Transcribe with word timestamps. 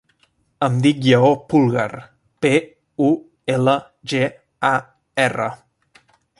Em 0.67 0.77
dic 0.85 1.03
Lleó 1.07 1.29
Pulgar: 1.51 1.85
pe, 2.45 2.53
u, 3.11 3.11
ela, 3.59 3.79
ge, 4.15 4.25
a, 4.75 4.75
erra. 5.29 5.55